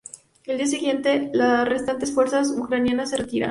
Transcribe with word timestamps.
El 0.45 0.57
día 0.57 0.65
siguiente, 0.65 1.29
las 1.31 1.69
restantes 1.69 2.11
fuerzas 2.11 2.49
ucranianas 2.57 3.11
se 3.11 3.17
retiran. 3.17 3.49